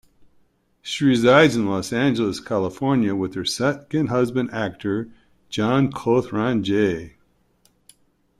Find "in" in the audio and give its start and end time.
1.55-1.67